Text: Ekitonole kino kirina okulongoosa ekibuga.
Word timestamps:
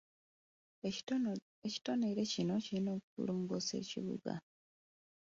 Ekitonole 1.67 2.21
kino 2.33 2.53
kirina 2.63 2.91
okulongoosa 2.99 3.73
ekibuga. 3.81 4.33